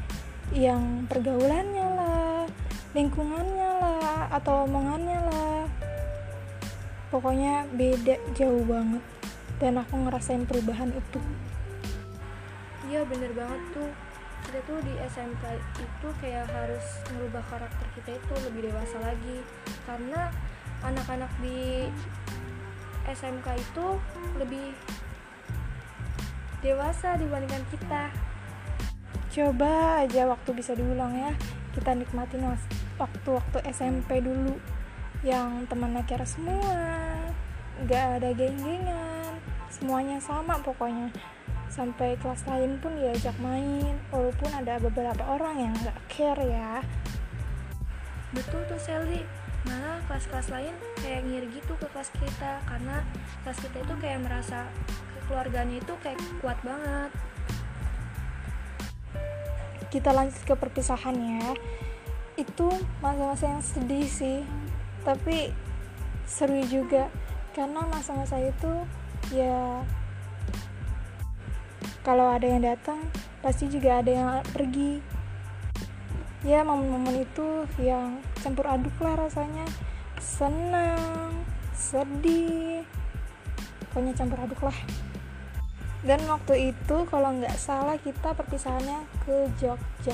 yang 0.52 1.08
pergaulannya 1.08 1.88
lah 1.96 2.44
lingkungannya 2.92 3.70
lah 3.80 4.28
atau 4.28 4.68
omongannya 4.68 5.24
lah. 5.24 5.64
Pokoknya 7.08 7.64
beda 7.72 8.20
jauh 8.36 8.68
banget. 8.68 9.00
Dan 9.64 9.80
aku 9.80 10.04
ngerasain 10.04 10.44
perubahan 10.44 10.92
itu. 10.92 11.24
Iya 12.92 13.08
bener 13.08 13.32
banget 13.32 13.62
tuh. 13.72 13.92
Kita 14.44 14.60
tuh 14.68 14.84
di 14.84 14.94
SMK 15.00 15.44
itu 15.80 16.08
kayak 16.20 16.52
harus 16.52 16.86
merubah 17.16 17.44
karakter 17.48 17.88
kita 17.96 18.20
itu 18.20 18.34
lebih 18.52 18.68
dewasa 18.68 19.00
lagi. 19.00 19.38
Karena 19.88 20.28
anak-anak 20.84 21.32
di 21.40 21.88
SMK 23.08 23.48
itu 23.56 23.88
lebih 24.36 24.76
dewasa 26.60 27.16
dibandingkan 27.16 27.64
kita. 27.72 28.04
Coba 29.32 30.04
aja 30.04 30.28
waktu 30.28 30.50
bisa 30.52 30.76
diulang 30.76 31.14
ya. 31.16 31.32
Kita 31.72 31.94
nikmatin 31.94 32.44
waktu-waktu 32.98 33.58
SMP 33.72 34.20
dulu. 34.20 34.58
Yang 35.24 35.70
temannya 35.72 36.04
kira 36.06 36.26
semua 36.28 36.78
nggak 37.78 38.06
ada 38.18 38.30
geng-gengan 38.34 39.38
semuanya 39.70 40.18
sama 40.20 40.58
pokoknya. 40.66 41.14
Sampai 41.70 42.18
kelas 42.18 42.48
lain 42.50 42.82
pun 42.82 42.98
diajak 42.98 43.38
main 43.38 44.00
walaupun 44.10 44.50
ada 44.56 44.82
beberapa 44.82 45.22
orang 45.30 45.70
yang 45.70 45.74
nggak 45.78 45.98
care 46.10 46.44
ya. 46.44 46.82
Betul 48.34 48.66
tuh 48.66 48.82
Sally 48.82 49.47
malah 49.66 49.98
kelas-kelas 50.06 50.48
lain 50.54 50.76
kayak 51.02 51.26
ngiri 51.26 51.48
gitu 51.58 51.74
ke 51.82 51.88
kelas 51.90 52.14
kita 52.14 52.62
karena 52.70 53.02
kelas 53.42 53.60
kita 53.64 53.78
itu 53.82 53.94
kayak 53.98 54.20
merasa 54.22 54.70
keluarganya 55.26 55.82
itu 55.82 55.94
kayak 56.04 56.20
kuat 56.44 56.60
banget. 56.62 57.12
Kita 59.90 60.14
lanjut 60.14 60.42
ke 60.44 60.54
perpisahan 60.54 61.16
ya. 61.18 61.56
Itu 62.38 62.70
masa-masa 63.02 63.50
yang 63.50 63.64
sedih 63.66 64.06
sih 64.06 64.46
tapi 65.08 65.56
seru 66.28 66.60
juga 66.68 67.08
karena 67.56 67.88
masa-masa 67.88 68.36
itu 68.44 68.84
ya 69.32 69.80
kalau 72.04 72.28
ada 72.28 72.44
yang 72.44 72.68
datang 72.68 73.00
pasti 73.40 73.72
juga 73.72 74.04
ada 74.04 74.12
yang 74.12 74.28
pergi 74.52 75.00
ya 76.46 76.62
momen-momen 76.62 77.26
itu 77.26 77.66
yang 77.82 78.22
campur 78.44 78.70
aduk 78.70 78.94
lah 79.02 79.18
rasanya. 79.18 79.66
Senang 80.22 81.34
sedih 81.74 82.86
pokoknya 83.98 84.14
campur 84.14 84.38
aduk 84.46 84.62
lah. 84.62 84.78
Dan 86.06 86.22
waktu 86.30 86.70
itu 86.74 86.98
kalau 87.10 87.34
nggak 87.42 87.58
salah 87.58 87.98
kita 87.98 88.38
perpisahannya 88.38 89.02
ke 89.26 89.50
Jogja. 89.58 90.14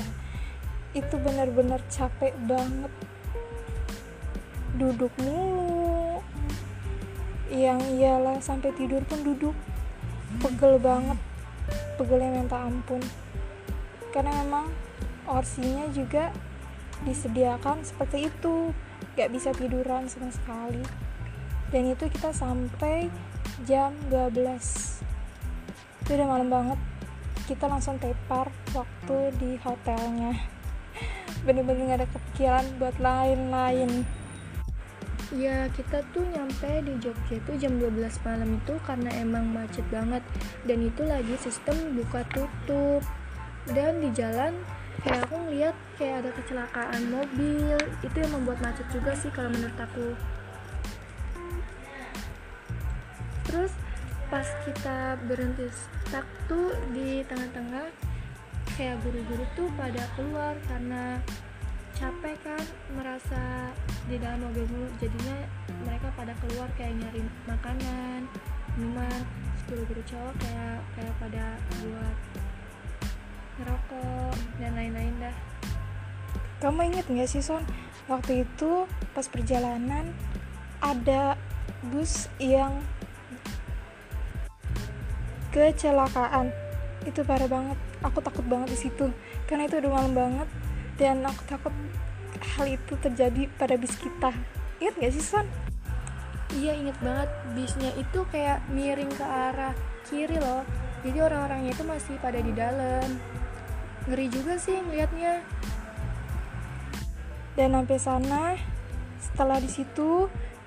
Itu 0.96 1.20
benar-benar 1.20 1.84
capek 1.92 2.32
banget. 2.48 2.92
Duduk 4.80 5.12
mulu. 5.20 6.24
Yang 7.52 7.80
iyalah 8.00 8.40
sampai 8.40 8.72
tidur 8.72 9.04
pun 9.04 9.20
duduk. 9.20 9.56
Pegel 10.40 10.80
banget. 10.80 11.20
Pegelnya 12.00 12.40
minta 12.40 12.64
ampun. 12.64 13.04
Karena 14.10 14.32
memang 14.40 14.72
orsinya 15.28 15.88
juga 15.92 16.30
disediakan 17.04 17.84
seperti 17.84 18.32
itu. 18.32 18.72
Gak 19.14 19.30
bisa 19.30 19.54
tiduran 19.54 20.10
sama 20.10 20.30
sekali. 20.32 20.82
Dan 21.70 21.90
itu 21.90 22.06
kita 22.06 22.30
sampai 22.30 23.10
jam 23.66 23.94
12 24.10 25.04
itu 26.04 26.20
udah 26.20 26.28
malam 26.28 26.52
banget. 26.52 26.78
Kita 27.48 27.64
langsung 27.64 27.96
tepar 27.96 28.52
waktu 28.76 29.32
di 29.40 29.56
hotelnya. 29.64 30.36
Bener-bener 31.48 31.96
gak 31.96 32.00
ada 32.04 32.08
kepikiran 32.12 32.64
buat 32.76 32.96
lain-lain. 33.00 34.04
Ya 35.32 35.66
kita 35.72 36.04
tuh 36.12 36.28
nyampe 36.28 36.84
di 36.84 37.00
Jogja 37.00 37.40
tuh 37.48 37.56
jam 37.56 37.80
12 37.80 38.20
malam 38.20 38.60
itu 38.60 38.76
karena 38.84 39.10
emang 39.16 39.48
macet 39.48 39.82
banget. 39.88 40.20
Dan 40.68 40.84
itu 40.84 41.08
lagi 41.08 41.40
sistem 41.40 41.96
buka 41.96 42.20
tutup. 42.36 43.00
Dan 43.72 44.04
di 44.04 44.12
jalan 44.12 44.52
kayak 45.04 45.28
aku 45.28 45.36
ngeliat 45.36 45.76
kayak 46.00 46.16
ada 46.24 46.30
kecelakaan 46.32 47.02
mobil. 47.12 47.76
Itu 48.00 48.16
yang 48.16 48.32
membuat 48.32 48.58
macet 48.64 48.88
juga 48.88 49.12
sih 49.12 49.28
kalau 49.30 49.52
menurut 49.52 49.76
aku. 49.76 50.16
Terus 53.46 53.72
pas 54.32 54.48
kita 54.64 55.20
berhenti 55.28 55.68
stuck 55.70 56.26
tuh 56.48 56.74
di 56.90 57.22
tengah-tengah 57.28 58.14
Kayak 58.74 59.06
guru-guru 59.06 59.44
tuh 59.54 59.68
pada 59.78 60.02
keluar 60.18 60.58
karena 60.66 61.22
capek 61.94 62.34
kan 62.42 62.64
merasa 62.98 63.70
di 64.10 64.18
dalam 64.18 64.42
mobil 64.42 64.66
dulu 64.66 64.90
jadinya 64.98 65.38
mereka 65.86 66.10
pada 66.18 66.34
keluar 66.42 66.66
kayak 66.74 66.98
nyari 66.98 67.22
makanan 67.46 68.26
minuman. 68.74 69.20
Guru-guru 69.70 70.02
cowok 70.10 70.34
kayak 70.42 70.80
kayak 70.98 71.14
pada 71.22 71.44
buat 71.86 72.16
ngerokok 73.60 74.36
dan 74.58 74.72
lain-lain 74.74 75.14
dah. 75.22 75.36
Kamu 76.62 76.80
inget 76.86 77.06
gak 77.10 77.28
sih 77.28 77.44
Son? 77.44 77.62
Waktu 78.08 78.48
itu 78.48 78.88
pas 79.12 79.26
perjalanan 79.28 80.12
ada 80.80 81.36
bus 81.92 82.28
yang 82.40 82.80
kecelakaan. 85.52 86.50
Itu 87.04 87.20
parah 87.22 87.48
banget. 87.48 87.78
Aku 88.00 88.24
takut 88.24 88.44
banget 88.48 88.74
di 88.74 88.78
situ. 88.88 89.12
Karena 89.44 89.68
itu 89.68 89.76
udah 89.80 89.92
malam 89.92 90.12
banget 90.16 90.48
dan 90.96 91.20
aku 91.26 91.42
takut 91.46 91.74
hal 92.56 92.66
itu 92.68 92.94
terjadi 92.98 93.48
pada 93.60 93.76
bis 93.76 93.94
kita. 94.00 94.32
Ingat 94.80 94.94
gak 94.98 95.14
sih 95.14 95.24
Son? 95.24 95.46
iya 96.54 96.72
inget 96.78 96.94
banget. 97.02 97.30
Bisnya 97.52 97.90
itu 97.98 98.22
kayak 98.30 98.62
miring 98.70 99.10
ke 99.10 99.24
arah 99.24 99.74
kiri 100.06 100.38
loh. 100.38 100.62
Jadi 101.02 101.18
orang-orangnya 101.20 101.74
itu 101.74 101.84
masih 101.84 102.14
pada 102.22 102.38
di 102.40 102.52
dalam 102.54 103.04
ngeri 104.08 104.26
juga 104.28 104.60
sih 104.60 104.76
ngeliatnya. 104.76 105.40
Dan 107.54 107.72
sampai 107.72 107.98
sana 108.02 108.44
setelah 109.22 109.62
di 109.62 109.70
situ 109.70 110.26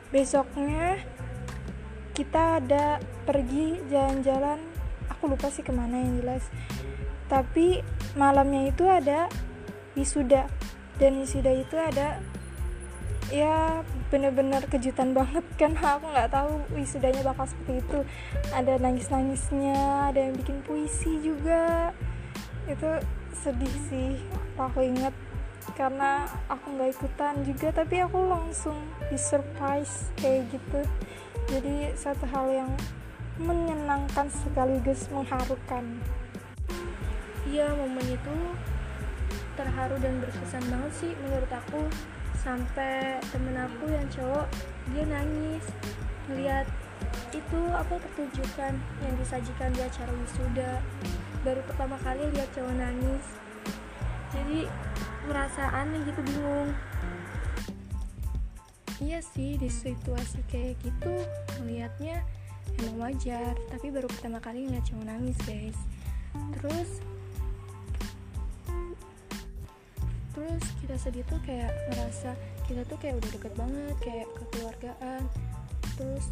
besoknya 0.09 0.97
kita 2.17 2.63
ada 2.63 2.97
pergi 3.27 3.77
jalan-jalan. 3.91 4.57
Aku 5.13 5.29
lupa 5.29 5.53
sih 5.53 5.61
ke 5.61 5.69
mana 5.69 6.01
yang 6.01 6.23
jelas. 6.23 6.43
Tapi 7.29 7.83
malamnya 8.17 8.71
itu 8.71 8.87
ada 8.89 9.29
wisuda. 9.93 10.49
Dan 10.97 11.21
wisuda 11.21 11.53
itu 11.53 11.75
ada 11.77 12.17
ya 13.27 13.83
bener-bener 14.07 14.63
kejutan 14.65 15.13
banget 15.13 15.45
kan. 15.61 15.77
Aku 15.77 16.09
nggak 16.09 16.31
tahu 16.33 16.63
wisudanya 16.73 17.21
bakal 17.21 17.45
seperti 17.45 17.85
itu. 17.85 17.99
Ada 18.55 18.79
nangis-nangisnya 18.81 20.09
ada 20.09 20.19
yang 20.25 20.33
bikin 20.33 20.63
puisi 20.65 21.19
juga. 21.21 21.93
Itu 22.65 22.97
sedih 23.33 23.75
sih 23.89 24.19
aku 24.57 24.83
inget 24.83 25.13
karena 25.75 26.25
aku 26.47 26.73
nggak 26.73 26.95
ikutan 26.95 27.35
juga 27.43 27.69
tapi 27.75 28.01
aku 28.01 28.17
langsung 28.25 28.77
di 29.11 29.17
surprise 29.19 30.09
kayak 30.17 30.47
gitu. 30.51 30.81
Jadi 31.47 31.95
satu 31.95 32.25
hal 32.27 32.47
yang 32.51 32.71
menyenangkan 33.39 34.27
sekaligus 34.31 35.07
mengharukan. 35.13 35.85
Iya 37.47 37.71
momen 37.77 38.03
itu 38.03 38.35
terharu 39.55 39.95
dan 40.03 40.19
berkesan 40.19 40.63
banget 40.67 40.91
sih 40.97 41.11
menurut 41.23 41.51
aku. 41.51 41.81
Sampai 42.41 43.19
temen 43.33 43.55
aku 43.59 43.91
yang 43.91 44.07
cowok 44.07 44.47
dia 44.91 45.03
nangis 45.03 45.65
ngeliat 46.27 46.67
itu 47.35 47.61
apa 47.71 47.95
pertunjukan 47.99 48.73
yang 48.77 49.15
disajikan 49.19 49.69
di 49.75 49.81
acara 49.83 50.11
wisuda. 50.11 50.71
Baru 51.45 51.61
pertama 51.67 51.95
kali 52.01 52.23
lihat 52.33 52.49
cowok 52.55 52.75
nangis. 52.75 53.25
Jadi 54.35 54.67
merasa 55.27 55.71
aneh 55.71 56.03
gitu 56.07 56.21
bingung. 56.23 56.71
Iya 58.97 59.21
sih 59.21 59.61
di 59.61 59.69
situasi 59.69 60.41
kayak 60.49 60.81
gitu 60.81 61.13
melihatnya 61.61 62.25
emang 62.81 62.97
wajar. 63.07 63.53
Tapi 63.69 63.93
baru 63.93 64.09
pertama 64.09 64.41
kali 64.41 64.65
ngeliat 64.67 64.85
cowok 64.87 65.05
nangis 65.05 65.37
guys. 65.45 65.79
Terus 66.59 66.89
terus 70.37 70.65
kita 70.85 70.95
sedih 71.01 71.25
tuh 71.25 71.41
kayak 71.45 71.73
ngerasa 71.89 72.37
kita 72.69 72.85
tuh 72.85 72.97
kayak 73.01 73.17
udah 73.17 73.31
deket 73.31 73.53
banget 73.55 73.95
kayak 74.01 74.27
kekeluargaan. 74.37 75.23
Terus 75.97 76.25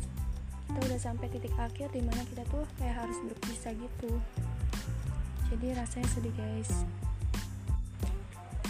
kita 0.68 0.80
udah 0.90 1.00
sampai 1.00 1.28
titik 1.30 1.54
akhir 1.56 1.94
di 1.94 2.02
mana 2.02 2.22
kita 2.30 2.44
tuh 2.50 2.66
kayak 2.82 3.06
harus 3.06 3.18
berpisah 3.26 3.74
gitu. 3.78 4.12
Jadi 5.54 5.68
rasanya 5.78 6.10
sedih 6.12 6.36
guys. 6.36 6.72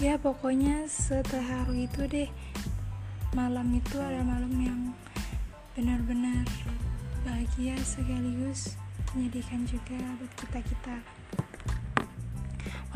Ya 0.04 0.20
pokoknya 0.20 0.92
seterharu 0.92 1.76
itu 1.76 2.04
deh. 2.08 2.30
Malam 3.32 3.76
itu 3.76 3.96
ada 4.00 4.24
malam 4.24 4.52
yang 4.60 4.82
benar-benar 5.76 6.48
bahagia 7.28 7.76
sekaligus 7.84 8.80
menyedihkan 9.12 9.68
juga 9.68 10.00
buat 10.20 10.32
kita 10.40 10.60
kita 10.64 10.96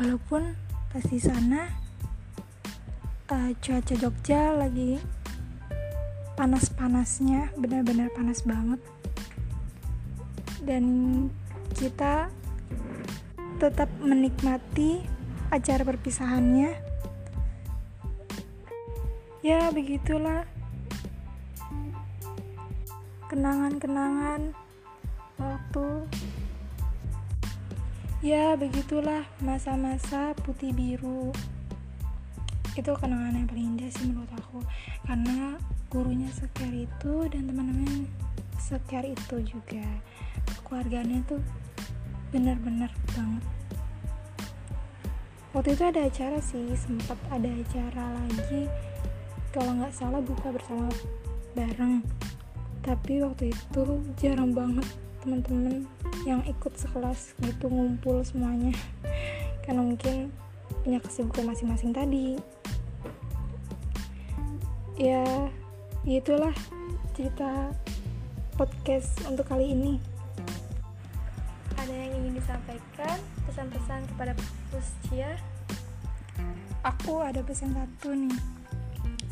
walaupun 0.00 0.56
pas 0.88 1.04
di 1.04 1.20
sana 1.20 1.68
uh, 3.28 3.52
cuaca 3.60 3.94
Jogja 4.00 4.56
lagi 4.56 4.96
panas-panasnya 6.40 7.52
benar-benar 7.60 8.08
panas 8.16 8.40
banget. 8.48 8.80
Dan 10.64 10.84
kita 11.76 12.32
tetap 13.60 13.92
menikmati 14.00 15.04
acara 15.52 15.84
perpisahannya. 15.84 16.72
Ya 19.44 19.68
begitulah. 19.68 20.48
Kenangan-kenangan 23.28 24.56
waktu. 25.36 25.88
Ya 28.24 28.56
begitulah 28.56 29.28
masa-masa 29.44 30.32
putih 30.40 30.72
biru. 30.72 31.36
Itu 32.72 32.96
kenangan 32.96 33.36
yang 33.36 33.44
paling 33.44 33.76
indah 33.76 33.92
sih 33.92 34.08
menurut 34.08 34.32
aku. 34.40 34.64
Karena 35.04 35.60
gurunya 35.90 36.30
secare 36.30 36.86
itu 36.86 37.14
dan 37.34 37.50
teman-teman 37.50 38.06
secare 38.62 39.10
itu 39.10 39.42
juga. 39.42 39.82
Keluarganya 40.62 41.18
tuh 41.26 41.42
bener-bener 42.30 42.94
banget. 43.10 43.44
Waktu 45.50 45.74
itu 45.74 45.82
ada 45.82 46.06
acara 46.06 46.38
sih 46.38 46.62
sempat 46.78 47.18
ada 47.34 47.50
acara 47.50 48.06
lagi. 48.22 48.70
Kalau 49.50 49.74
nggak 49.82 49.90
salah 49.90 50.22
buka 50.22 50.54
bersama 50.54 50.86
bareng. 51.58 52.06
Tapi 52.86 53.26
waktu 53.26 53.50
itu 53.50 53.82
jarang 54.14 54.54
banget 54.54 54.86
teman-teman 55.26 55.90
yang 56.22 56.38
ikut 56.46 56.70
sekelas 56.78 57.34
gitu 57.42 57.66
ngumpul 57.66 58.22
semuanya. 58.22 58.70
Karena 59.66 59.82
mungkin 59.82 60.30
punya 60.86 61.02
kesibukan 61.02 61.50
masing-masing 61.50 61.90
tadi. 61.90 62.38
Ya 64.94 65.50
itulah 66.08 66.54
cerita 67.12 67.72
podcast 68.56 69.20
untuk 69.28 69.44
kali 69.44 69.76
ini. 69.76 70.00
Ada 71.76 71.92
yang 71.92 72.12
ingin 72.24 72.40
disampaikan? 72.40 73.16
Pesan-pesan 73.44 74.08
kepada 74.14 74.32
Puscia 74.70 75.36
aku 76.80 77.20
ada 77.20 77.44
pesan 77.44 77.76
satu 77.76 78.16
nih. 78.16 78.36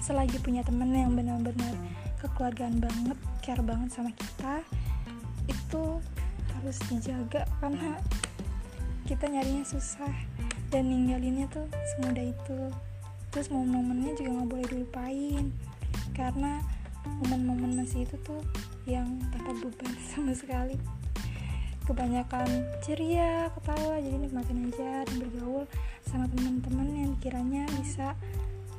Selagi 0.01 0.37
punya 0.45 0.61
temen 0.65 0.93
yang 0.93 1.17
benar-benar 1.17 1.73
kekeluargaan 2.21 2.81
banget 2.81 3.19
care 3.41 3.65
banget 3.65 3.89
sama 3.95 4.11
kita 4.13 4.61
itu 5.49 5.85
harus 6.59 6.79
dijaga 6.91 7.49
karena 7.63 7.97
kita 9.09 9.25
nyarinya 9.25 9.65
susah 9.65 10.13
dan 10.69 10.93
ninggalinnya 10.93 11.49
tuh 11.49 11.65
semudah 11.97 12.29
itu. 12.29 12.61
Terus 13.33 13.49
momen-momennya 13.49 14.13
juga 14.21 14.31
nggak 14.41 14.49
boleh 14.53 14.67
dilupain 14.69 15.45
karena 16.13 16.61
momen-momen 17.25 17.85
masih 17.85 18.05
itu 18.05 18.17
tuh 18.27 18.43
yang 18.85 19.07
tanpa 19.33 19.53
beban 19.59 19.93
sama 20.13 20.33
sekali 20.35 20.77
kebanyakan 21.89 22.69
ceria 22.85 23.49
ketawa 23.57 23.97
jadi 23.97 24.17
nikmatin 24.21 24.69
aja 24.69 25.09
dan 25.09 25.17
bergaul 25.25 25.65
sama 26.05 26.29
teman-teman 26.29 26.89
yang 26.93 27.13
kiranya 27.17 27.65
bisa 27.81 28.13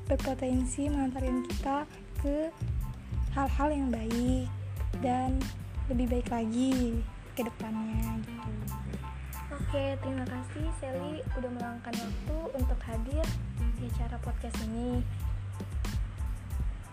berpotensi 0.06 0.90
mengantarkan 0.90 1.42
kita 1.50 1.78
ke 2.22 2.54
hal-hal 3.34 3.70
yang 3.74 3.90
baik 3.90 4.46
dan 5.02 5.42
lebih 5.90 6.06
baik 6.06 6.30
lagi 6.30 7.02
ke 7.34 7.42
depannya 7.42 8.22
gitu. 8.26 8.52
Oke, 9.50 9.98
terima 10.02 10.26
kasih 10.26 10.66
Sally 10.82 11.22
udah 11.38 11.50
meluangkan 11.50 11.94
waktu 11.94 12.38
untuk 12.58 12.80
hadir 12.86 13.26
di 13.78 13.86
acara 13.90 14.18
podcast 14.22 14.58
ini. 14.70 15.02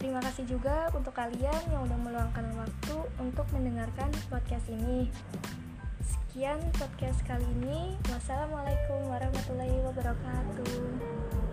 Terima 0.06 0.22
kasih 0.22 0.46
juga 0.46 0.86
untuk 0.94 1.18
kalian 1.18 1.62
yang 1.66 1.82
udah 1.82 1.98
meluangkan 1.98 2.46
waktu 2.54 2.94
untuk 3.18 3.42
mendengarkan 3.50 4.06
podcast 4.30 4.62
ini. 4.70 5.10
Sekian 5.98 6.62
podcast 6.78 7.26
kali 7.26 7.42
ini. 7.58 7.98
Wassalamualaikum 8.14 9.10
warahmatullahi 9.10 9.82
wabarakatuh. 9.82 11.45